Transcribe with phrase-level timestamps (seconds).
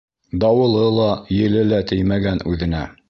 [0.43, 1.09] Дауылы ла,
[1.41, 2.83] еле лә теймәгән үҙенә.